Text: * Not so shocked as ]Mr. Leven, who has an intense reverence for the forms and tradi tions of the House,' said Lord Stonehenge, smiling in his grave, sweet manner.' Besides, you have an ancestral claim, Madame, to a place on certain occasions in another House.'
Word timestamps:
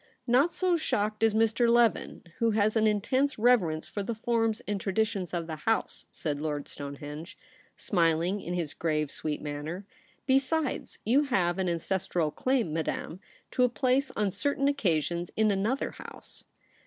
* 0.13 0.25
Not 0.25 0.51
so 0.51 0.77
shocked 0.77 1.21
as 1.21 1.35
]Mr. 1.35 1.71
Leven, 1.71 2.23
who 2.39 2.49
has 2.57 2.75
an 2.75 2.87
intense 2.87 3.37
reverence 3.37 3.85
for 3.85 4.01
the 4.01 4.15
forms 4.15 4.59
and 4.67 4.81
tradi 4.83 5.05
tions 5.05 5.31
of 5.31 5.45
the 5.45 5.57
House,' 5.57 6.07
said 6.09 6.41
Lord 6.41 6.67
Stonehenge, 6.67 7.37
smiling 7.77 8.41
in 8.41 8.55
his 8.55 8.73
grave, 8.73 9.11
sweet 9.11 9.43
manner.' 9.43 9.85
Besides, 10.25 10.97
you 11.05 11.25
have 11.25 11.59
an 11.59 11.69
ancestral 11.69 12.31
claim, 12.31 12.73
Madame, 12.73 13.19
to 13.51 13.61
a 13.63 13.69
place 13.69 14.09
on 14.15 14.31
certain 14.31 14.67
occasions 14.67 15.29
in 15.37 15.51
another 15.51 15.91
House.' 15.91 16.45